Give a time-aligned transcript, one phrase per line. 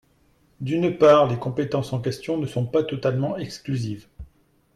[0.61, 4.07] D’une part, les compétences en question ne sont pas totalement exclusives.